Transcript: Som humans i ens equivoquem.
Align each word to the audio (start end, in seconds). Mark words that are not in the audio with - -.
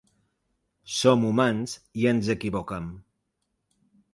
Som 0.99 1.27
humans 1.27 1.75
i 2.05 2.09
ens 2.13 2.33
equivoquem. 2.35 2.89